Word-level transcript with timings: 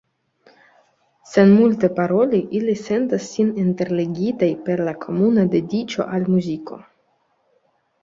Sen 1.31 1.53
multe 1.57 1.89
paroli, 1.99 2.39
ili 2.61 2.75
sentas 2.85 3.29
sin 3.35 3.53
interligitaj 3.67 4.51
per 4.67 4.85
la 4.91 4.97
komuna 5.07 5.49
dediĉo 5.57 6.11
al 6.19 6.31
muziko. 6.37 6.85